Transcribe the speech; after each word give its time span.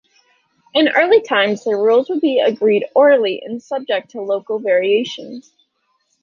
In 0.73 0.89
early 0.89 1.21
times, 1.21 1.63
the 1.63 1.75
rules 1.77 2.09
would 2.09 2.21
be 2.21 2.39
agreed 2.39 2.87
orally 2.95 3.39
and 3.45 3.61
subject 3.61 4.09
to 4.09 4.21
local 4.23 4.57
variations. 4.57 5.53